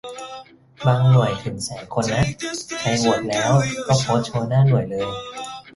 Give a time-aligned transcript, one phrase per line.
[0.85, 2.23] บางหน่วยถึงแสนคนนะ
[2.79, 3.51] ใครโหวตแล้ว
[3.87, 5.07] ก็โพสต์โชว์หน้าหน่วยเลย